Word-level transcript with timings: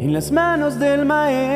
en 0.00 0.14
las 0.14 0.32
manos 0.32 0.78
del 0.78 1.04
Maestro. 1.04 1.50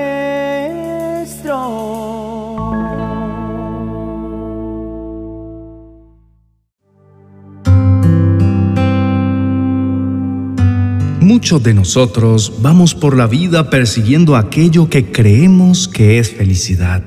Muchos 11.21 11.62
de 11.62 11.72
nosotros 11.72 12.53
vamos 12.61 12.95
por 12.95 13.17
la 13.17 13.27
vida 13.27 13.71
persiguiendo 13.71 14.36
aquello 14.36 14.90
que 14.90 15.11
creemos 15.11 15.88
que 15.88 16.18
es 16.18 16.30
felicidad. 16.30 17.02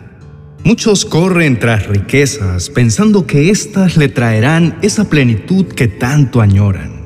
Muchos 0.64 1.06
corren 1.06 1.60
tras 1.60 1.86
riquezas 1.86 2.72
pensando 2.72 3.28
que 3.28 3.52
éstas 3.52 3.96
le 3.96 4.10
traerán 4.10 4.80
esa 4.82 5.08
plenitud 5.08 5.68
que 5.68 5.88
tanto 5.88 6.42
añoran. 6.42 6.97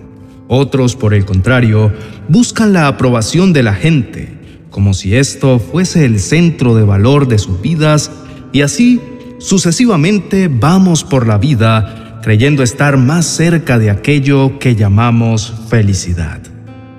Otros, 0.54 0.98
por 0.98 1.14
el 1.14 1.24
contrario, 1.24 1.94
buscan 2.28 2.74
la 2.74 2.88
aprobación 2.88 3.54
de 3.54 3.64
la 3.64 3.74
gente, 3.74 4.34
como 4.70 4.94
si 4.94 5.16
esto 5.16 5.60
fuese 5.60 6.04
el 6.04 6.20
centro 6.20 6.76
de 6.76 6.84
valor 6.84 7.30
de 7.30 7.38
sus 7.38 7.62
vidas, 7.62 8.12
y 8.52 8.60
así 8.60 9.00
sucesivamente 9.38 10.50
vamos 10.50 11.06
por 11.06 11.26
la 11.26 11.38
vida 11.38 12.20
creyendo 12.22 12.64
estar 12.64 12.98
más 12.98 13.26
cerca 13.28 13.80
de 13.80 13.92
aquello 13.92 14.60
que 14.60 14.76
llamamos 14.76 15.54
felicidad. 15.70 16.42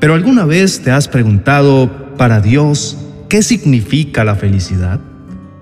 Pero 0.00 0.14
alguna 0.14 0.46
vez 0.46 0.80
te 0.80 0.90
has 0.90 1.06
preguntado, 1.06 1.90
para 2.16 2.40
Dios, 2.40 2.96
¿qué 3.28 3.42
significa 3.42 4.24
la 4.24 4.34
felicidad? 4.34 4.98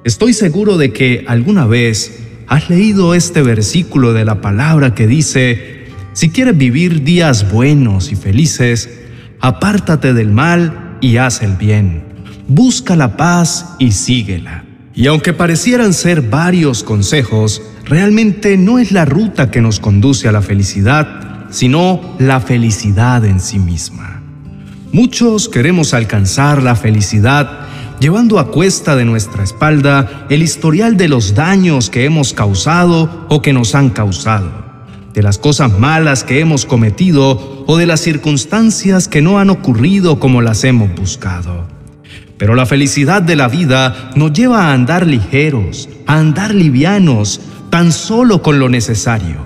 Estoy 0.05 0.33
seguro 0.33 0.79
de 0.79 0.93
que 0.93 1.25
alguna 1.27 1.67
vez 1.67 2.20
has 2.47 2.70
leído 2.70 3.17
este 3.17 3.43
versículo 3.43 4.12
de 4.12 4.25
la 4.25 4.41
palabra 4.41 4.95
que 4.95 5.09
dice, 5.09 5.80
si 6.20 6.29
quieres 6.29 6.59
vivir 6.59 7.02
días 7.02 7.51
buenos 7.51 8.12
y 8.12 8.15
felices, 8.15 8.91
apártate 9.41 10.12
del 10.12 10.30
mal 10.30 10.98
y 11.01 11.16
haz 11.16 11.41
el 11.41 11.56
bien. 11.56 12.02
Busca 12.47 12.95
la 12.95 13.16
paz 13.16 13.77
y 13.78 13.92
síguela. 13.92 14.66
Y 14.95 15.06
aunque 15.06 15.33
parecieran 15.33 15.95
ser 15.95 16.20
varios 16.20 16.84
consejos, 16.84 17.62
realmente 17.86 18.58
no 18.58 18.78
es 18.78 18.92
la 18.92 19.06
ruta 19.06 19.50
que 19.50 19.62
nos 19.62 19.80
conduce 19.80 20.28
a 20.28 20.33
la 20.33 20.42
felicidad, 20.42 21.47
sino 21.48 22.17
la 22.19 22.41
felicidad 22.41 23.25
en 23.25 23.41
sí 23.41 23.58
misma. 23.58 24.20
Muchos 24.92 25.48
queremos 25.48 25.95
alcanzar 25.95 26.62
la 26.62 26.77
felicidad 26.77 27.61
llevando 27.98 28.39
a 28.39 28.50
cuesta 28.50 28.95
de 28.95 29.06
nuestra 29.06 29.42
espalda 29.42 30.27
el 30.28 30.42
historial 30.42 30.98
de 30.98 31.08
los 31.08 31.34
daños 31.34 31.89
que 31.89 32.05
hemos 32.05 32.34
causado 32.34 33.25
o 33.30 33.41
que 33.41 33.55
nos 33.55 33.75
han 33.75 33.89
causado, 33.89 34.70
de 35.14 35.22
las 35.22 35.39
cosas 35.39 35.78
malas 35.78 36.25
que 36.25 36.41
hemos 36.41 36.66
cometido 36.66 37.64
o 37.66 37.77
de 37.77 37.86
las 37.86 38.00
circunstancias 38.00 39.08
que 39.08 39.22
no 39.22 39.39
han 39.39 39.50
ocurrido 39.50 40.20
como 40.20 40.41
las 40.41 40.64
hemos 40.64 40.94
buscado. 40.94 41.67
Pero 42.39 42.55
la 42.55 42.67
felicidad 42.67 43.20
de 43.20 43.36
la 43.36 43.48
vida 43.48 44.12
nos 44.17 44.33
lleva 44.33 44.67
a 44.67 44.72
andar 44.72 45.06
ligeros, 45.06 45.89
a 46.06 46.19
andar 46.19 46.55
livianos, 46.55 47.41
tan 47.70 47.92
solo 47.92 48.42
con 48.42 48.58
lo 48.58 48.69
necesario. 48.69 49.36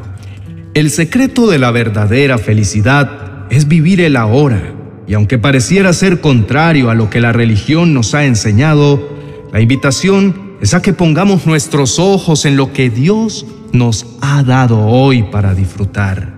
El 0.74 0.90
secreto 0.90 1.48
de 1.48 1.58
la 1.58 1.70
verdadera 1.70 2.38
felicidad 2.38 3.46
es 3.50 3.68
vivir 3.68 4.00
el 4.00 4.16
ahora 4.16 4.74
y 5.06 5.14
aunque 5.14 5.38
pareciera 5.38 5.92
ser 5.92 6.20
contrario 6.20 6.90
a 6.90 6.94
lo 6.94 7.10
que 7.10 7.20
la 7.20 7.32
religión 7.32 7.92
nos 7.94 8.14
ha 8.14 8.24
enseñado, 8.24 9.08
la 9.52 9.60
invitación 9.60 10.54
es 10.60 10.72
a 10.72 10.82
que 10.82 10.92
pongamos 10.92 11.46
nuestros 11.46 11.98
ojos 11.98 12.44
en 12.44 12.56
lo 12.56 12.72
que 12.72 12.90
Dios 12.90 13.46
nos 13.74 14.06
ha 14.20 14.42
dado 14.42 14.86
hoy 14.86 15.24
para 15.24 15.54
disfrutar. 15.54 16.32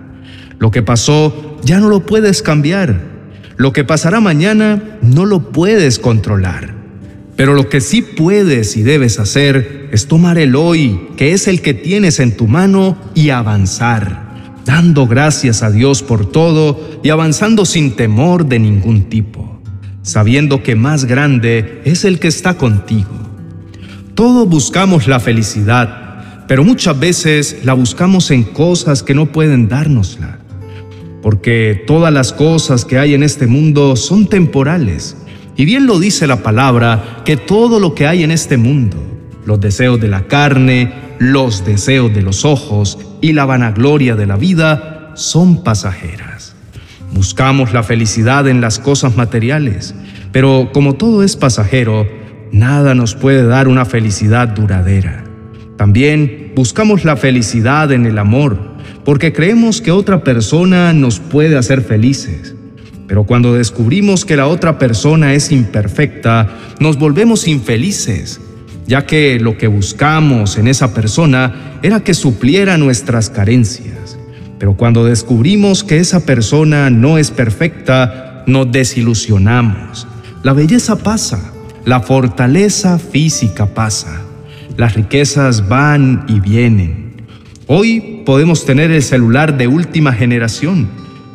Lo 0.59 0.71
que 0.71 0.83
pasó 0.83 1.57
ya 1.63 1.79
no 1.79 1.89
lo 1.89 2.05
puedes 2.05 2.41
cambiar. 2.41 2.99
Lo 3.55 3.71
que 3.73 3.83
pasará 3.83 4.19
mañana 4.19 4.97
no 5.01 5.25
lo 5.25 5.51
puedes 5.51 5.99
controlar. 5.99 6.75
Pero 7.35 7.53
lo 7.53 7.69
que 7.69 7.81
sí 7.81 8.01
puedes 8.01 8.75
y 8.75 8.83
debes 8.83 9.19
hacer 9.19 9.89
es 9.91 10.07
tomar 10.07 10.37
el 10.37 10.55
hoy, 10.55 11.09
que 11.15 11.33
es 11.33 11.47
el 11.47 11.61
que 11.61 11.73
tienes 11.73 12.19
en 12.19 12.35
tu 12.35 12.47
mano, 12.47 12.97
y 13.13 13.29
avanzar 13.29 14.27
dando 14.67 15.07
gracias 15.07 15.63
a 15.63 15.71
Dios 15.71 16.03
por 16.03 16.29
todo 16.29 16.99
y 17.01 17.09
avanzando 17.09 17.65
sin 17.65 17.95
temor 17.95 18.47
de 18.47 18.59
ningún 18.59 19.03
tipo, 19.05 19.61
sabiendo 20.03 20.61
que 20.61 20.75
más 20.75 21.05
grande 21.05 21.81
es 21.85 22.03
el 22.03 22.19
que 22.19 22.27
está 22.27 22.55
contigo. 22.57 23.09
Todos 24.13 24.47
buscamos 24.47 25.07
la 25.07 25.21
felicidad, 25.21 26.06
pero 26.47 26.63
muchas 26.63 26.97
veces 26.97 27.59
la 27.63 27.73
buscamos 27.73 28.31
en 28.31 28.43
cosas 28.43 29.03
que 29.03 29.13
no 29.13 29.31
pueden 29.31 29.67
dárnosla, 29.67 30.39
porque 31.21 31.83
todas 31.85 32.13
las 32.13 32.31
cosas 32.31 32.85
que 32.85 32.97
hay 32.97 33.13
en 33.13 33.23
este 33.23 33.47
mundo 33.47 33.95
son 33.97 34.27
temporales. 34.27 35.17
Y 35.57 35.65
bien 35.65 35.87
lo 35.87 35.99
dice 35.99 36.25
la 36.25 36.43
palabra, 36.43 37.21
que 37.25 37.35
todo 37.35 37.79
lo 37.79 37.93
que 37.93 38.07
hay 38.07 38.23
en 38.23 38.31
este 38.31 38.57
mundo, 38.57 38.97
los 39.45 39.59
deseos 39.59 39.99
de 39.99 40.07
la 40.07 40.27
carne, 40.27 40.93
los 41.19 41.65
deseos 41.65 42.13
de 42.13 42.21
los 42.21 42.45
ojos 42.45 42.97
y 43.21 43.33
la 43.33 43.45
vanagloria 43.45 44.15
de 44.15 44.27
la 44.27 44.37
vida 44.37 45.11
son 45.15 45.63
pasajeras. 45.63 46.55
Buscamos 47.11 47.73
la 47.73 47.83
felicidad 47.83 48.47
en 48.47 48.61
las 48.61 48.79
cosas 48.79 49.17
materiales, 49.17 49.95
pero 50.31 50.69
como 50.73 50.93
todo 50.93 51.23
es 51.23 51.35
pasajero, 51.35 52.07
nada 52.51 52.93
nos 52.93 53.15
puede 53.15 53.43
dar 53.45 53.67
una 53.67 53.85
felicidad 53.85 54.49
duradera. 54.49 55.26
También 55.77 56.51
buscamos 56.55 57.05
la 57.05 57.15
felicidad 57.15 57.91
en 57.91 58.05
el 58.05 58.17
amor, 58.17 58.59
porque 59.05 59.31
creemos 59.31 59.79
que 59.79 59.91
otra 59.91 60.23
persona 60.23 60.91
nos 60.93 61.19
puede 61.19 61.57
hacer 61.57 61.81
felices. 61.81 62.55
Pero 63.07 63.23
cuando 63.23 63.53
descubrimos 63.53 64.25
que 64.25 64.35
la 64.35 64.47
otra 64.47 64.77
persona 64.77 65.33
es 65.33 65.51
imperfecta, 65.51 66.49
nos 66.79 66.97
volvemos 66.97 67.47
infelices 67.47 68.41
ya 68.87 69.05
que 69.05 69.39
lo 69.39 69.57
que 69.57 69.67
buscamos 69.67 70.57
en 70.57 70.67
esa 70.67 70.93
persona 70.93 71.79
era 71.83 71.99
que 71.99 72.13
supliera 72.13 72.77
nuestras 72.77 73.29
carencias. 73.29 74.17
Pero 74.57 74.75
cuando 74.75 75.05
descubrimos 75.05 75.83
que 75.83 75.99
esa 75.99 76.21
persona 76.21 76.89
no 76.89 77.17
es 77.17 77.29
perfecta, 77.29 78.43
nos 78.47 78.71
desilusionamos. 78.71 80.07
La 80.41 80.53
belleza 80.53 80.95
pasa, 80.95 81.51
la 81.85 81.99
fortaleza 81.99 82.97
física 82.97 83.67
pasa, 83.67 84.21
las 84.77 84.95
riquezas 84.95 85.67
van 85.67 86.25
y 86.29 86.39
vienen. 86.39 87.13
Hoy 87.67 88.21
podemos 88.25 88.65
tener 88.65 88.91
el 88.91 89.03
celular 89.03 89.57
de 89.57 89.67
última 89.67 90.13
generación, 90.13 90.87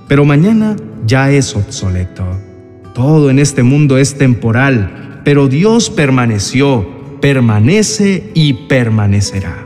pero 0.09 0.25
mañana 0.25 0.77
ya 1.07 1.31
es 1.31 1.55
obsoleto. 1.55 2.25
Todo 2.95 3.29
en 3.29 3.39
este 3.39 3.63
mundo 3.63 3.99
es 3.99 4.17
temporal, 4.17 5.21
pero 5.25 5.49
Dios 5.49 5.91
permaneció 5.91 7.03
permanece 7.23 8.33
y 8.35 8.53
permanecerá. 8.53 9.65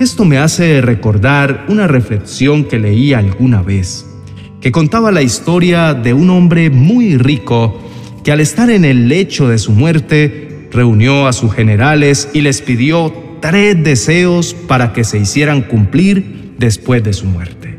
Esto 0.00 0.26
me 0.26 0.36
hace 0.36 0.82
recordar 0.82 1.64
una 1.68 1.86
reflexión 1.86 2.64
que 2.64 2.80
leí 2.80 3.14
alguna 3.14 3.62
vez, 3.62 4.04
que 4.60 4.72
contaba 4.72 5.12
la 5.12 5.22
historia 5.22 5.94
de 5.94 6.12
un 6.12 6.28
hombre 6.28 6.68
muy 6.68 7.16
rico 7.16 7.80
que 8.24 8.32
al 8.32 8.40
estar 8.40 8.68
en 8.68 8.84
el 8.84 9.08
lecho 9.08 9.48
de 9.48 9.58
su 9.58 9.70
muerte 9.70 10.45
reunió 10.70 11.26
a 11.26 11.32
sus 11.32 11.52
generales 11.52 12.28
y 12.32 12.40
les 12.40 12.62
pidió 12.62 13.12
tres 13.40 13.82
deseos 13.82 14.54
para 14.54 14.92
que 14.92 15.04
se 15.04 15.18
hicieran 15.18 15.62
cumplir 15.62 16.54
después 16.58 17.02
de 17.02 17.12
su 17.12 17.26
muerte. 17.26 17.78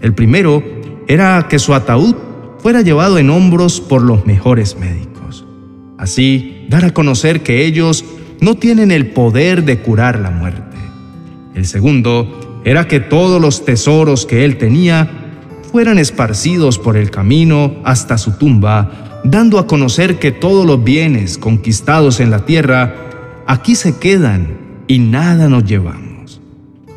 El 0.00 0.14
primero 0.14 0.62
era 1.08 1.46
que 1.48 1.58
su 1.58 1.74
ataúd 1.74 2.14
fuera 2.58 2.82
llevado 2.82 3.18
en 3.18 3.30
hombros 3.30 3.80
por 3.80 4.02
los 4.02 4.26
mejores 4.26 4.76
médicos. 4.78 5.44
Así 5.98 6.66
dar 6.68 6.84
a 6.84 6.94
conocer 6.94 7.42
que 7.42 7.64
ellos 7.64 8.04
no 8.40 8.56
tienen 8.56 8.90
el 8.90 9.06
poder 9.06 9.64
de 9.64 9.78
curar 9.78 10.18
la 10.18 10.30
muerte. 10.30 10.76
El 11.54 11.66
segundo 11.66 12.60
era 12.64 12.88
que 12.88 13.00
todos 13.00 13.40
los 13.40 13.64
tesoros 13.64 14.26
que 14.26 14.44
él 14.44 14.56
tenía 14.58 15.21
fueran 15.72 15.98
esparcidos 15.98 16.78
por 16.78 16.98
el 16.98 17.10
camino 17.10 17.76
hasta 17.82 18.18
su 18.18 18.32
tumba, 18.32 19.22
dando 19.24 19.58
a 19.58 19.66
conocer 19.66 20.18
que 20.18 20.30
todos 20.30 20.66
los 20.66 20.84
bienes 20.84 21.38
conquistados 21.38 22.20
en 22.20 22.30
la 22.30 22.44
tierra 22.44 22.94
aquí 23.46 23.74
se 23.74 23.96
quedan 23.96 24.58
y 24.86 24.98
nada 24.98 25.48
nos 25.48 25.64
llevamos. 25.64 26.42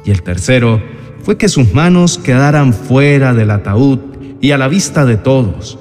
Y 0.04 0.12
el 0.12 0.22
tercero 0.24 0.84
fue 1.24 1.38
que 1.38 1.48
sus 1.48 1.74
manos 1.74 2.18
quedaran 2.18 2.74
fuera 2.74 3.34
del 3.34 3.52
ataúd 3.52 4.00
y 4.42 4.52
a 4.52 4.58
la 4.58 4.68
vista 4.68 5.06
de 5.06 5.16
todos, 5.16 5.80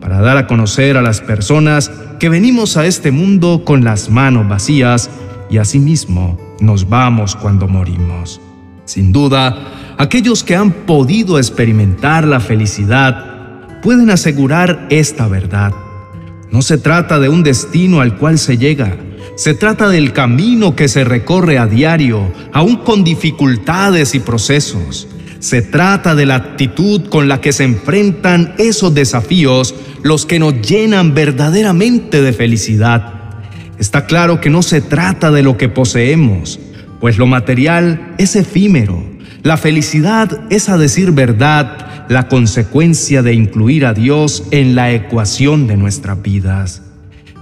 para 0.00 0.20
dar 0.20 0.36
a 0.36 0.46
conocer 0.46 0.96
a 0.96 1.02
las 1.02 1.20
personas 1.20 1.90
que 2.20 2.28
venimos 2.28 2.76
a 2.76 2.86
este 2.86 3.10
mundo 3.10 3.62
con 3.64 3.82
las 3.82 4.08
manos 4.08 4.48
vacías 4.48 5.10
y 5.50 5.58
asimismo 5.58 6.38
nos 6.60 6.88
vamos 6.88 7.34
cuando 7.34 7.66
morimos. 7.66 8.40
Sin 8.86 9.12
duda, 9.12 9.94
aquellos 9.98 10.42
que 10.42 10.56
han 10.56 10.72
podido 10.72 11.38
experimentar 11.38 12.26
la 12.26 12.40
felicidad 12.40 13.80
pueden 13.82 14.10
asegurar 14.10 14.86
esta 14.90 15.28
verdad. 15.28 15.72
No 16.50 16.62
se 16.62 16.78
trata 16.78 17.18
de 17.18 17.28
un 17.28 17.42
destino 17.42 18.00
al 18.00 18.16
cual 18.16 18.38
se 18.38 18.56
llega, 18.56 18.96
se 19.34 19.52
trata 19.52 19.88
del 19.88 20.12
camino 20.12 20.74
que 20.74 20.88
se 20.88 21.04
recorre 21.04 21.58
a 21.58 21.66
diario, 21.66 22.32
aún 22.52 22.76
con 22.76 23.04
dificultades 23.04 24.14
y 24.14 24.20
procesos. 24.20 25.08
Se 25.40 25.60
trata 25.60 26.14
de 26.14 26.24
la 26.24 26.36
actitud 26.36 27.08
con 27.10 27.28
la 27.28 27.40
que 27.40 27.52
se 27.52 27.64
enfrentan 27.64 28.54
esos 28.56 28.94
desafíos 28.94 29.74
los 30.02 30.24
que 30.24 30.38
nos 30.38 30.62
llenan 30.62 31.12
verdaderamente 31.12 32.22
de 32.22 32.32
felicidad. 32.32 33.12
Está 33.78 34.06
claro 34.06 34.40
que 34.40 34.48
no 34.48 34.62
se 34.62 34.80
trata 34.80 35.30
de 35.30 35.42
lo 35.42 35.58
que 35.58 35.68
poseemos, 35.68 36.58
pues 37.06 37.18
lo 37.18 37.28
material 37.28 38.16
es 38.18 38.34
efímero. 38.34 39.00
La 39.44 39.56
felicidad 39.56 40.40
es, 40.50 40.68
a 40.68 40.76
decir 40.76 41.12
verdad, 41.12 42.08
la 42.08 42.26
consecuencia 42.26 43.22
de 43.22 43.32
incluir 43.32 43.86
a 43.86 43.94
Dios 43.94 44.42
en 44.50 44.74
la 44.74 44.90
ecuación 44.90 45.68
de 45.68 45.76
nuestras 45.76 46.20
vidas. 46.20 46.82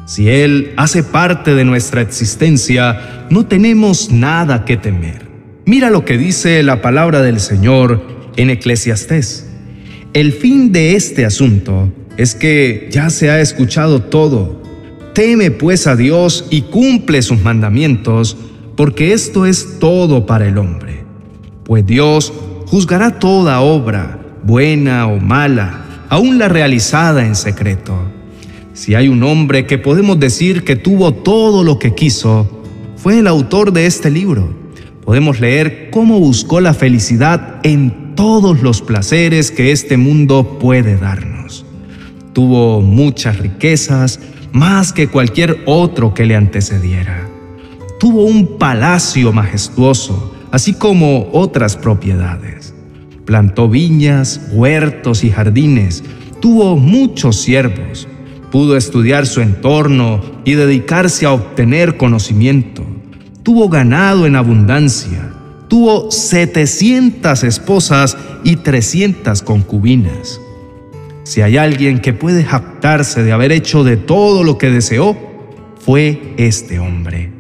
Si 0.05 0.29
Él 0.29 0.75
hace 0.77 1.03
parte 1.03 1.55
de 1.55 1.65
nuestra 1.65 2.03
existencia, 2.03 3.25
no 3.31 3.47
tenemos 3.47 4.11
nada 4.11 4.67
que 4.67 4.77
temer. 4.77 5.27
Mira 5.65 5.89
lo 5.89 6.05
que 6.05 6.19
dice 6.19 6.63
la 6.63 6.83
palabra 6.83 7.23
del 7.23 7.41
Señor 7.41 8.07
en 8.37 8.51
Eclesiastés. 8.51 9.49
El 10.13 10.35
fin 10.35 10.73
de 10.73 10.95
este 10.95 11.25
asunto 11.25 11.91
es 12.19 12.35
que 12.35 12.91
ya 12.91 13.09
se 13.09 13.31
ha 13.31 13.41
escuchado 13.41 14.03
todo. 14.03 14.63
Teme 15.15 15.51
pues 15.51 15.87
a 15.87 15.97
Dios 15.97 16.49
y 16.51 16.61
cumple 16.61 17.23
sus 17.23 17.41
mandamientos, 17.41 18.37
porque 18.77 19.13
esto 19.13 19.47
es 19.47 19.79
todo 19.79 20.27
para 20.27 20.47
el 20.47 20.59
hombre. 20.59 21.05
Pues 21.65 21.87
Dios 21.87 22.33
juzgará 22.67 23.19
toda 23.19 23.61
obra, 23.61 24.21
buena 24.43 25.07
o 25.07 25.19
mala, 25.21 26.07
aun 26.09 26.39
la 26.39 26.49
realizada 26.49 27.27
en 27.27 27.37
secreto. 27.37 27.95
Si 28.73 28.95
hay 28.95 29.09
un 29.09 29.23
hombre 29.23 29.67
que 29.67 29.79
podemos 29.79 30.19
decir 30.19 30.65
que 30.65 30.77
tuvo 30.77 31.13
todo 31.13 31.63
lo 31.63 31.79
que 31.79 31.95
quiso, 31.95 32.63
fue 32.97 33.19
el 33.19 33.27
autor 33.27 33.73
de 33.73 33.87
este 33.87 34.11
libro 34.11 34.65
podemos 35.05 35.39
leer 35.41 35.91
cómo 35.91 36.19
buscó 36.19 36.61
la 36.61 36.75
felicidad 36.75 37.61
en 37.63 38.15
todos 38.15 38.63
los 38.63 38.81
placeres 38.81 39.51
que 39.51 39.71
este 39.71 39.97
mundo 39.97 40.59
puede 40.59 40.97
darnos. 40.97 41.67
Tuvo 42.33 42.81
muchas 42.81 43.39
riquezas, 43.39 44.21
más 44.53 44.93
que 44.93 45.09
cualquier 45.09 45.63
otro 45.67 46.15
que 46.15 46.25
le 46.25 46.37
antecediera. 46.37 47.24
Tuvo 48.05 48.25
un 48.25 48.59
palacio 48.59 49.33
majestuoso, 49.33 50.35
así 50.51 50.75
como 50.75 51.31
otras 51.33 51.77
propiedades. 51.77 52.75
Plantó 53.25 53.67
viñas, 53.71 54.51
huertos 54.53 55.25
y 55.25 55.31
jardines. 55.31 56.05
Tuvo 56.41 56.77
muchos 56.77 57.41
siervos. 57.41 58.07
Pudo 58.53 58.77
estudiar 58.77 59.27
su 59.27 59.41
entorno 59.41 60.21
y 60.45 60.53
dedicarse 60.53 61.25
a 61.25 61.33
obtener 61.33 61.97
conocimiento 61.97 62.85
tuvo 63.45 63.69
ganado 63.69 64.27
en 64.27 64.37
abundancia, 64.37 65.31
tuvo 65.69 66.11
700 66.11 67.45
esposas 67.45 68.17
y 68.43 68.57
300 68.57 69.43
concubinas. 69.43 70.41
Si 71.25 71.43
hay 71.43 71.59
alguien 71.59 72.01
que 72.01 72.15
puede 72.15 72.43
jactarse 72.43 73.23
de 73.23 73.33
haber 73.33 73.53
hecho 73.53 73.85
de 73.85 73.99
todo 73.99 74.45
lo 74.45 74.57
que 74.57 74.71
deseó, 74.71 75.17
fue 75.79 76.35
este 76.39 76.79
hombre. 76.79 77.34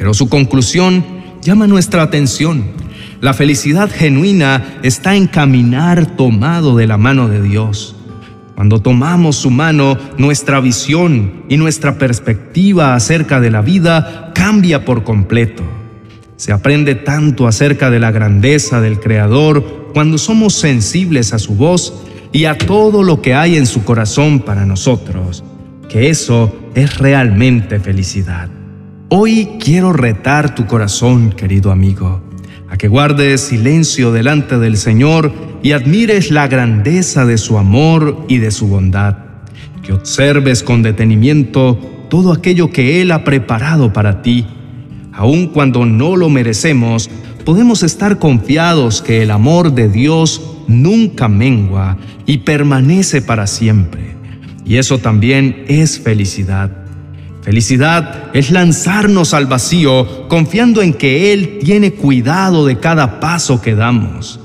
Pero 0.00 0.14
su 0.14 0.30
conclusión 0.30 1.04
llama 1.42 1.66
nuestra 1.66 2.00
atención. 2.00 2.64
La 3.20 3.34
felicidad 3.34 3.90
genuina 3.90 4.78
está 4.82 5.14
en 5.14 5.26
caminar 5.26 6.16
tomado 6.16 6.74
de 6.74 6.86
la 6.86 6.96
mano 6.96 7.28
de 7.28 7.42
Dios. 7.42 7.96
Cuando 8.54 8.80
tomamos 8.80 9.36
su 9.36 9.50
mano, 9.50 9.98
nuestra 10.16 10.58
visión 10.60 11.44
y 11.50 11.58
nuestra 11.58 11.98
perspectiva 11.98 12.94
acerca 12.94 13.40
de 13.40 13.50
la 13.50 13.60
vida 13.60 14.32
cambia 14.34 14.86
por 14.86 15.04
completo. 15.04 15.64
Se 16.36 16.50
aprende 16.50 16.94
tanto 16.94 17.46
acerca 17.46 17.90
de 17.90 18.00
la 18.00 18.10
grandeza 18.10 18.80
del 18.80 19.00
Creador 19.00 19.90
cuando 19.92 20.16
somos 20.16 20.54
sensibles 20.54 21.34
a 21.34 21.38
su 21.38 21.56
voz 21.56 21.92
y 22.32 22.46
a 22.46 22.56
todo 22.56 23.02
lo 23.02 23.20
que 23.20 23.34
hay 23.34 23.58
en 23.58 23.66
su 23.66 23.84
corazón 23.84 24.40
para 24.40 24.64
nosotros, 24.64 25.44
que 25.90 26.08
eso 26.08 26.56
es 26.74 26.96
realmente 26.96 27.80
felicidad. 27.80 28.59
Hoy 29.12 29.58
quiero 29.58 29.92
retar 29.92 30.54
tu 30.54 30.66
corazón, 30.66 31.32
querido 31.32 31.72
amigo 31.72 32.22
a 32.68 32.76
que 32.76 32.86
guardes 32.86 33.40
silencio 33.40 34.12
delante 34.12 34.56
del 34.60 34.76
Señor 34.76 35.32
y 35.64 35.72
admires 35.72 36.30
la 36.30 36.46
grandeza 36.46 37.26
de 37.26 37.36
su 37.36 37.58
amor 37.58 38.24
y 38.28 38.38
de 38.38 38.52
su 38.52 38.68
bondad, 38.68 39.16
que 39.82 39.92
observes 39.92 40.62
con 40.62 40.82
detenimiento 40.82 41.74
todo 42.08 42.32
aquello 42.32 42.70
que 42.70 43.02
Él 43.02 43.10
ha 43.10 43.24
preparado 43.24 43.92
para 43.92 44.22
ti. 44.22 44.46
Aun 45.12 45.48
cuando 45.48 45.84
no 45.84 46.14
lo 46.14 46.28
merecemos, 46.28 47.10
podemos 47.44 47.82
estar 47.82 48.20
confiados 48.20 49.02
que 49.02 49.24
el 49.24 49.32
amor 49.32 49.74
de 49.74 49.88
Dios 49.88 50.40
nunca 50.68 51.26
mengua 51.26 51.98
y 52.26 52.38
permanece 52.38 53.22
para 53.22 53.48
siempre. 53.48 54.14
Y 54.64 54.76
eso 54.76 54.98
también 54.98 55.64
es 55.66 55.98
felicidad. 55.98 56.79
Felicidad 57.42 58.30
es 58.34 58.50
lanzarnos 58.50 59.32
al 59.32 59.46
vacío 59.46 60.28
confiando 60.28 60.82
en 60.82 60.92
que 60.92 61.32
Él 61.32 61.58
tiene 61.62 61.92
cuidado 61.92 62.66
de 62.66 62.78
cada 62.78 63.18
paso 63.18 63.62
que 63.62 63.74
damos. 63.74 64.40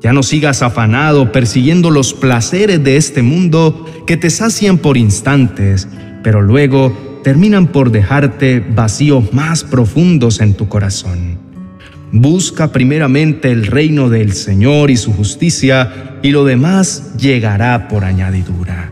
Ya 0.00 0.14
no 0.14 0.22
sigas 0.22 0.62
afanado 0.62 1.32
persiguiendo 1.32 1.90
los 1.90 2.14
placeres 2.14 2.82
de 2.82 2.96
este 2.96 3.22
mundo 3.22 3.84
que 4.06 4.16
te 4.16 4.30
sacian 4.30 4.78
por 4.78 4.96
instantes, 4.96 5.86
pero 6.22 6.40
luego 6.40 7.20
terminan 7.22 7.66
por 7.66 7.90
dejarte 7.90 8.60
vacíos 8.60 9.34
más 9.34 9.62
profundos 9.62 10.40
en 10.40 10.54
tu 10.54 10.68
corazón. 10.68 11.38
Busca 12.12 12.72
primeramente 12.72 13.52
el 13.52 13.66
reino 13.66 14.08
del 14.08 14.32
Señor 14.32 14.90
y 14.90 14.96
su 14.96 15.12
justicia, 15.12 16.18
y 16.22 16.30
lo 16.30 16.44
demás 16.44 17.14
llegará 17.18 17.88
por 17.88 18.04
añadidura. 18.04 18.90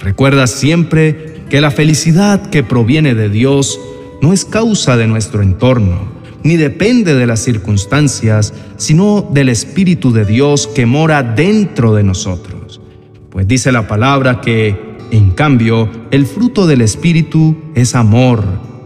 Recuerda 0.00 0.46
siempre 0.46 1.31
que 1.52 1.60
la 1.60 1.70
felicidad 1.70 2.48
que 2.48 2.62
proviene 2.62 3.14
de 3.14 3.28
Dios 3.28 3.78
no 4.22 4.32
es 4.32 4.46
causa 4.46 4.96
de 4.96 5.06
nuestro 5.06 5.42
entorno, 5.42 6.08
ni 6.42 6.56
depende 6.56 7.14
de 7.14 7.26
las 7.26 7.40
circunstancias, 7.40 8.54
sino 8.78 9.28
del 9.34 9.50
Espíritu 9.50 10.12
de 10.12 10.24
Dios 10.24 10.66
que 10.66 10.86
mora 10.86 11.22
dentro 11.22 11.94
de 11.94 12.04
nosotros. 12.04 12.80
Pues 13.28 13.46
dice 13.46 13.70
la 13.70 13.86
palabra 13.86 14.40
que, 14.40 14.96
en 15.10 15.32
cambio, 15.32 15.90
el 16.10 16.24
fruto 16.24 16.66
del 16.66 16.80
Espíritu 16.80 17.54
es 17.74 17.94
amor, 17.94 18.42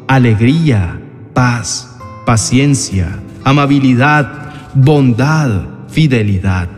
alegría, 0.09 1.01
paz, 1.35 1.97
paciencia, 2.27 3.21
amabilidad, 3.45 4.75
bondad, 4.75 5.87
fidelidad. 5.89 6.69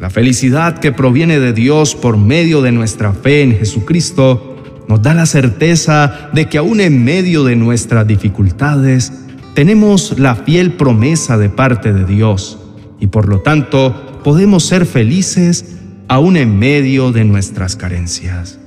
La 0.00 0.10
felicidad 0.10 0.80
que 0.80 0.90
proviene 0.90 1.38
de 1.38 1.52
Dios 1.52 1.94
por 1.94 2.16
medio 2.16 2.62
de 2.62 2.72
nuestra 2.72 3.12
fe 3.12 3.42
en 3.42 3.56
Jesucristo 3.56 4.50
nos 4.88 5.02
da 5.02 5.14
la 5.14 5.26
certeza 5.26 6.30
de 6.32 6.48
que 6.48 6.58
aún 6.58 6.80
en 6.80 7.04
medio 7.04 7.44
de 7.44 7.56
nuestras 7.56 8.06
dificultades 8.06 9.12
tenemos 9.54 10.18
la 10.18 10.34
fiel 10.34 10.72
promesa 10.72 11.38
de 11.38 11.48
parte 11.48 11.92
de 11.92 12.04
Dios 12.04 12.58
y 13.00 13.06
por 13.06 13.28
lo 13.28 13.40
tanto 13.40 14.20
podemos 14.24 14.64
ser 14.64 14.86
felices 14.86 15.76
aún 16.08 16.36
en 16.36 16.58
medio 16.58 17.12
de 17.12 17.24
nuestras 17.24 17.76
carencias. 17.76 18.58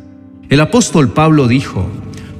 El 0.49 0.61
apóstol 0.61 1.11
Pablo 1.11 1.47
dijo, 1.47 1.89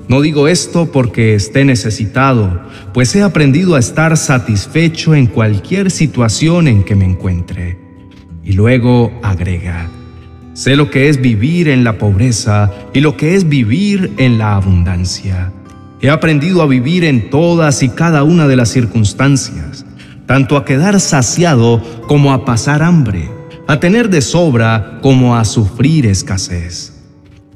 no 0.07 0.21
digo 0.21 0.47
esto 0.47 0.91
porque 0.91 1.35
esté 1.35 1.65
necesitado, 1.65 2.61
pues 2.93 3.13
he 3.15 3.21
aprendido 3.21 3.75
a 3.75 3.79
estar 3.79 4.15
satisfecho 4.15 5.13
en 5.13 5.27
cualquier 5.27 5.91
situación 5.91 6.69
en 6.69 6.83
que 6.83 6.95
me 6.95 7.05
encuentre. 7.05 7.77
Y 8.43 8.53
luego 8.53 9.11
agrega, 9.21 9.89
Sé 10.57 10.75
lo 10.75 10.89
que 10.89 11.07
es 11.07 11.21
vivir 11.21 11.69
en 11.69 11.83
la 11.83 11.99
pobreza 11.99 12.71
y 12.91 13.01
lo 13.01 13.15
que 13.15 13.35
es 13.35 13.47
vivir 13.47 14.11
en 14.17 14.39
la 14.39 14.55
abundancia. 14.55 15.51
He 16.01 16.09
aprendido 16.09 16.63
a 16.63 16.65
vivir 16.65 17.03
en 17.03 17.29
todas 17.29 17.83
y 17.83 17.89
cada 17.89 18.23
una 18.23 18.47
de 18.47 18.55
las 18.55 18.69
circunstancias, 18.69 19.85
tanto 20.25 20.57
a 20.57 20.65
quedar 20.65 20.99
saciado 20.99 21.83
como 22.07 22.33
a 22.33 22.43
pasar 22.43 22.81
hambre, 22.81 23.29
a 23.67 23.79
tener 23.79 24.09
de 24.09 24.21
sobra 24.21 24.97
como 25.03 25.35
a 25.35 25.45
sufrir 25.45 26.07
escasez. 26.07 27.03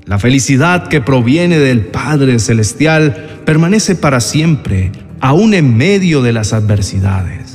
La 0.06 0.20
felicidad 0.20 0.88
que 0.88 1.02
proviene 1.02 1.58
del 1.58 1.88
Padre 1.88 2.38
Celestial 2.38 3.42
permanece 3.46 3.96
para 3.96 4.20
siempre, 4.20 4.92
aún 5.20 5.56
en 5.56 5.76
medio 5.76 6.22
de 6.22 6.34
las 6.34 6.54
adversidades 6.54 7.51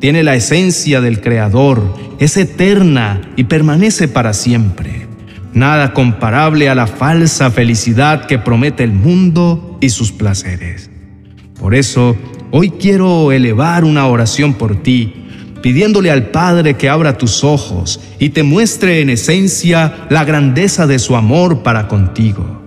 tiene 0.00 0.22
la 0.22 0.34
esencia 0.34 1.00
del 1.00 1.20
Creador, 1.20 1.94
es 2.18 2.36
eterna 2.36 3.20
y 3.36 3.44
permanece 3.44 4.08
para 4.08 4.32
siempre. 4.32 5.06
Nada 5.52 5.92
comparable 5.92 6.68
a 6.68 6.74
la 6.74 6.86
falsa 6.86 7.50
felicidad 7.50 8.26
que 8.26 8.38
promete 8.38 8.82
el 8.82 8.92
mundo 8.92 9.78
y 9.80 9.90
sus 9.90 10.10
placeres. 10.10 10.90
Por 11.58 11.74
eso, 11.74 12.16
hoy 12.50 12.70
quiero 12.70 13.30
elevar 13.30 13.84
una 13.84 14.06
oración 14.06 14.54
por 14.54 14.82
ti, 14.82 15.26
pidiéndole 15.60 16.10
al 16.10 16.28
Padre 16.28 16.74
que 16.74 16.88
abra 16.88 17.18
tus 17.18 17.44
ojos 17.44 18.00
y 18.18 18.30
te 18.30 18.42
muestre 18.42 19.02
en 19.02 19.10
esencia 19.10 20.06
la 20.08 20.24
grandeza 20.24 20.86
de 20.86 20.98
su 20.98 21.16
amor 21.16 21.62
para 21.62 21.88
contigo. 21.88 22.59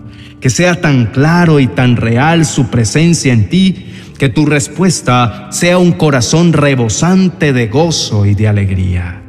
Que 0.44 0.50
sea 0.50 0.82
tan 0.82 1.06
claro 1.06 1.62
y 1.62 1.68
tan 1.68 1.96
real 1.96 2.44
su 2.46 2.68
presencia 2.68 3.32
en 3.32 3.48
ti 3.48 3.86
que 4.18 4.28
tu 4.28 4.46
respuesta 4.46 5.48
sea 5.54 5.78
un 5.78 5.94
corazón 5.94 6.52
rebosante 6.52 7.54
de 7.54 7.68
gozo 7.68 8.26
y 8.26 8.36
de 8.36 8.50
alegría. 8.50 9.22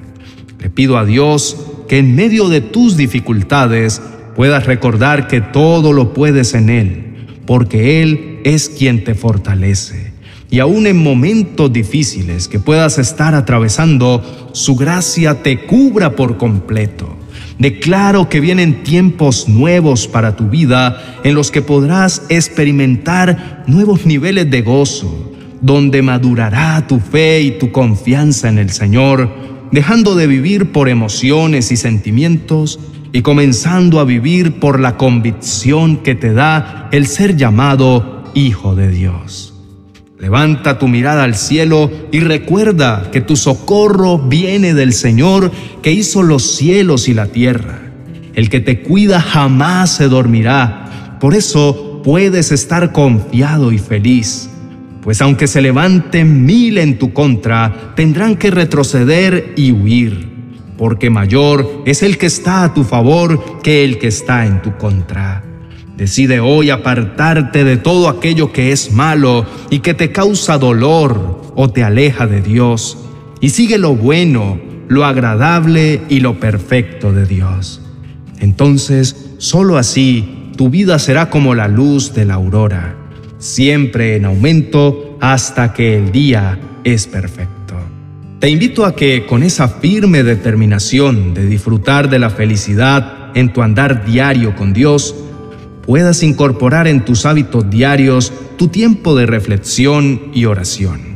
Le 0.58 0.70
pido 0.70 0.98
a 0.98 1.04
Dios 1.04 1.56
que 1.88 1.98
en 1.98 2.16
medio 2.16 2.48
de 2.48 2.62
tus 2.62 2.96
dificultades 2.96 4.02
puedas 4.34 4.66
recordar 4.66 5.28
que 5.28 5.40
todo 5.40 5.92
lo 5.92 6.12
puedes 6.14 6.52
en 6.52 6.68
Él, 6.68 7.26
porque 7.46 8.02
Él 8.02 8.40
es 8.42 8.68
quien 8.68 9.04
te 9.04 9.14
fortalece. 9.14 10.14
Y 10.50 10.58
aún 10.58 10.88
en 10.88 11.00
momentos 11.00 11.72
difíciles 11.72 12.48
que 12.48 12.58
puedas 12.58 12.98
estar 12.98 13.36
atravesando, 13.36 14.50
su 14.52 14.74
gracia 14.74 15.44
te 15.44 15.60
cubra 15.60 16.16
por 16.16 16.38
completo. 16.38 17.16
Declaro 17.58 18.28
que 18.28 18.40
vienen 18.40 18.82
tiempos 18.82 19.48
nuevos 19.48 20.08
para 20.08 20.36
tu 20.36 20.48
vida 20.48 21.20
en 21.22 21.34
los 21.34 21.50
que 21.50 21.62
podrás 21.62 22.22
experimentar 22.28 23.64
nuevos 23.66 24.06
niveles 24.06 24.50
de 24.50 24.62
gozo, 24.62 25.32
donde 25.60 26.02
madurará 26.02 26.86
tu 26.86 26.98
fe 26.98 27.42
y 27.42 27.52
tu 27.52 27.70
confianza 27.70 28.48
en 28.48 28.58
el 28.58 28.70
Señor, 28.70 29.32
dejando 29.70 30.16
de 30.16 30.26
vivir 30.26 30.72
por 30.72 30.88
emociones 30.88 31.70
y 31.70 31.76
sentimientos 31.76 32.80
y 33.12 33.22
comenzando 33.22 34.00
a 34.00 34.04
vivir 34.04 34.58
por 34.58 34.80
la 34.80 34.96
convicción 34.96 35.98
que 35.98 36.16
te 36.16 36.32
da 36.32 36.88
el 36.90 37.06
ser 37.06 37.36
llamado 37.36 38.24
Hijo 38.34 38.74
de 38.74 38.90
Dios. 38.90 39.53
Levanta 40.18 40.78
tu 40.78 40.88
mirada 40.88 41.24
al 41.24 41.34
cielo 41.34 41.90
y 42.12 42.20
recuerda 42.20 43.10
que 43.10 43.20
tu 43.20 43.36
socorro 43.36 44.18
viene 44.18 44.74
del 44.74 44.92
Señor 44.92 45.50
que 45.82 45.92
hizo 45.92 46.22
los 46.22 46.56
cielos 46.56 47.08
y 47.08 47.14
la 47.14 47.26
tierra. 47.26 47.80
El 48.34 48.48
que 48.48 48.60
te 48.60 48.82
cuida 48.82 49.20
jamás 49.20 49.96
se 49.96 50.08
dormirá. 50.08 51.18
Por 51.20 51.34
eso 51.34 52.00
puedes 52.04 52.52
estar 52.52 52.92
confiado 52.92 53.72
y 53.72 53.78
feliz. 53.78 54.50
Pues 55.02 55.20
aunque 55.20 55.46
se 55.46 55.60
levanten 55.60 56.46
mil 56.46 56.78
en 56.78 56.98
tu 56.98 57.12
contra, 57.12 57.92
tendrán 57.94 58.36
que 58.36 58.50
retroceder 58.50 59.52
y 59.56 59.72
huir 59.72 60.34
porque 60.76 61.10
mayor 61.10 61.82
es 61.86 62.02
el 62.02 62.18
que 62.18 62.26
está 62.26 62.64
a 62.64 62.74
tu 62.74 62.84
favor 62.84 63.62
que 63.62 63.84
el 63.84 63.98
que 63.98 64.08
está 64.08 64.46
en 64.46 64.60
tu 64.62 64.76
contra. 64.76 65.53
Decide 65.96 66.40
hoy 66.40 66.70
apartarte 66.70 67.62
de 67.62 67.76
todo 67.76 68.08
aquello 68.08 68.52
que 68.52 68.72
es 68.72 68.92
malo 68.92 69.46
y 69.70 69.78
que 69.78 69.94
te 69.94 70.10
causa 70.10 70.58
dolor 70.58 71.52
o 71.54 71.70
te 71.70 71.84
aleja 71.84 72.26
de 72.26 72.40
Dios, 72.40 72.98
y 73.40 73.50
sigue 73.50 73.78
lo 73.78 73.94
bueno, 73.94 74.58
lo 74.88 75.04
agradable 75.04 76.00
y 76.08 76.20
lo 76.20 76.40
perfecto 76.40 77.12
de 77.12 77.26
Dios. 77.26 77.80
Entonces, 78.40 79.34
sólo 79.38 79.78
así, 79.78 80.50
tu 80.56 80.68
vida 80.68 80.98
será 80.98 81.30
como 81.30 81.54
la 81.54 81.68
luz 81.68 82.12
de 82.12 82.24
la 82.24 82.34
aurora, 82.34 82.96
siempre 83.38 84.16
en 84.16 84.24
aumento 84.24 85.16
hasta 85.20 85.72
que 85.72 85.96
el 85.96 86.10
día 86.10 86.58
es 86.82 87.06
perfecto. 87.06 87.54
Te 88.40 88.50
invito 88.50 88.84
a 88.84 88.94
que 88.94 89.24
con 89.26 89.42
esa 89.42 89.68
firme 89.68 90.22
determinación 90.22 91.34
de 91.34 91.46
disfrutar 91.46 92.10
de 92.10 92.18
la 92.18 92.30
felicidad 92.30 93.30
en 93.34 93.52
tu 93.52 93.62
andar 93.62 94.04
diario 94.04 94.54
con 94.54 94.72
Dios, 94.72 95.14
puedas 95.86 96.22
incorporar 96.22 96.86
en 96.88 97.04
tus 97.04 97.26
hábitos 97.26 97.68
diarios 97.68 98.32
tu 98.56 98.68
tiempo 98.68 99.14
de 99.14 99.26
reflexión 99.26 100.30
y 100.32 100.46
oración. 100.46 101.14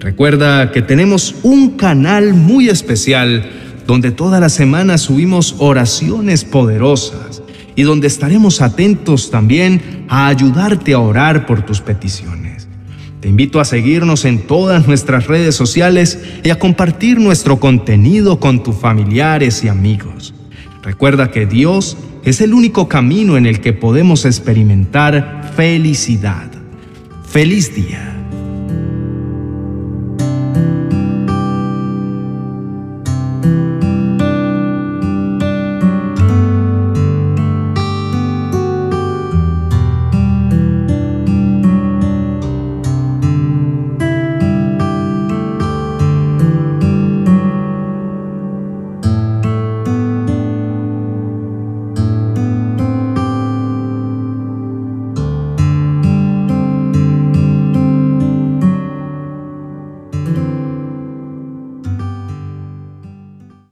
Recuerda 0.00 0.70
que 0.70 0.82
tenemos 0.82 1.34
un 1.42 1.76
canal 1.76 2.34
muy 2.34 2.68
especial 2.68 3.50
donde 3.86 4.10
toda 4.10 4.38
la 4.38 4.48
semana 4.48 4.98
subimos 4.98 5.56
oraciones 5.58 6.44
poderosas 6.44 7.42
y 7.74 7.82
donde 7.82 8.06
estaremos 8.06 8.60
atentos 8.60 9.30
también 9.30 10.04
a 10.08 10.28
ayudarte 10.28 10.94
a 10.94 10.98
orar 10.98 11.46
por 11.46 11.62
tus 11.62 11.80
peticiones. 11.80 12.68
Te 13.20 13.28
invito 13.28 13.60
a 13.60 13.64
seguirnos 13.64 14.24
en 14.24 14.46
todas 14.46 14.86
nuestras 14.86 15.26
redes 15.26 15.56
sociales 15.56 16.20
y 16.44 16.50
a 16.50 16.58
compartir 16.58 17.18
nuestro 17.18 17.58
contenido 17.58 18.38
con 18.38 18.62
tus 18.62 18.76
familiares 18.76 19.64
y 19.64 19.68
amigos. 19.68 20.34
Recuerda 20.82 21.30
que 21.30 21.44
Dios 21.44 21.96
es 22.24 22.40
el 22.40 22.54
único 22.54 22.88
camino 22.88 23.36
en 23.36 23.46
el 23.46 23.60
que 23.60 23.72
podemos 23.72 24.24
experimentar 24.24 25.52
felicidad. 25.56 26.50
Feliz 27.26 27.74
día. 27.74 28.17